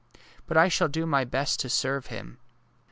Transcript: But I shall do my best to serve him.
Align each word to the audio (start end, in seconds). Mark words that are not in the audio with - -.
But 0.47 0.57
I 0.57 0.67
shall 0.67 0.87
do 0.87 1.05
my 1.05 1.25
best 1.25 1.59
to 1.59 1.69
serve 1.69 2.07
him. 2.07 2.39